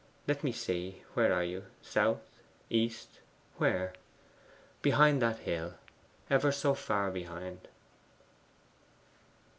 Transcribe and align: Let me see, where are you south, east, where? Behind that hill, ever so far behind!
Let 0.27 0.43
me 0.43 0.51
see, 0.51 1.03
where 1.13 1.31
are 1.31 1.43
you 1.43 1.65
south, 1.83 2.27
east, 2.71 3.19
where? 3.57 3.93
Behind 4.81 5.21
that 5.21 5.37
hill, 5.41 5.75
ever 6.27 6.51
so 6.51 6.73
far 6.73 7.11
behind! 7.11 7.67